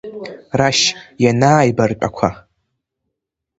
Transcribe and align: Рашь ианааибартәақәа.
Рашь 0.59 0.85
ианааибартәақәа. 1.23 2.29